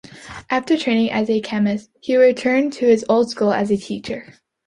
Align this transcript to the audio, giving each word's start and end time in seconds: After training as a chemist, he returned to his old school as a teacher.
After 0.49 0.77
training 0.79 1.11
as 1.11 1.29
a 1.29 1.39
chemist, 1.41 1.91
he 1.99 2.17
returned 2.17 2.73
to 2.73 2.87
his 2.87 3.05
old 3.07 3.29
school 3.29 3.53
as 3.53 3.69
a 3.69 3.77
teacher. 3.77 4.33